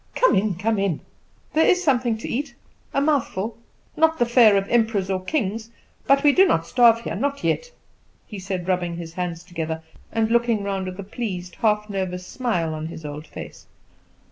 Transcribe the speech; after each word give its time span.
"Come 0.15 0.33
in, 0.33 0.55
come 0.55 0.79
in. 0.79 1.01
There 1.53 1.63
is 1.67 1.83
something 1.83 2.17
to 2.17 2.27
eat 2.27 2.55
a 2.91 2.99
mouthful: 2.99 3.55
not 3.95 4.17
the 4.17 4.25
fare 4.25 4.57
of 4.57 4.67
emperors 4.67 5.11
or 5.11 5.23
kings; 5.23 5.69
but 6.07 6.23
we 6.23 6.31
do 6.31 6.47
not 6.47 6.65
starve, 6.65 7.05
not 7.05 7.43
yet," 7.43 7.71
he 8.25 8.39
said, 8.39 8.67
rubbing 8.67 8.95
his 8.97 9.13
hands 9.13 9.43
together 9.43 9.83
and 10.11 10.31
looking 10.31 10.63
round 10.63 10.87
with 10.87 10.99
a 10.99 11.03
pleased, 11.03 11.57
half 11.57 11.87
nervous 11.87 12.25
smile 12.25 12.73
on 12.73 12.87
his 12.87 13.05
old 13.05 13.27
face. 13.27 13.67